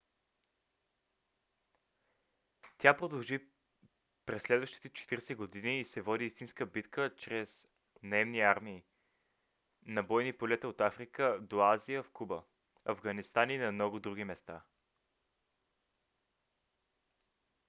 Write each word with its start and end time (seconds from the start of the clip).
тя 2.77 2.97
продължи 2.97 3.39
през 4.25 4.43
следващите 4.43 4.89
40 4.89 5.35
години 5.35 5.79
и 5.79 5.85
се 5.85 6.01
води 6.01 6.25
истинска 6.25 6.65
битка 6.65 7.15
чрез 7.17 7.67
наемни 8.03 8.41
армии 8.41 8.83
на 9.85 10.03
бойни 10.03 10.33
полета 10.33 10.67
от 10.67 10.81
африка 10.81 11.39
до 11.41 11.59
азия 11.61 12.03
в 12.03 12.11
куба 12.11 12.43
афганистан 12.85 13.49
и 13.49 13.57
на 13.57 13.71
много 13.71 13.99
други 13.99 14.23
места 14.23 14.61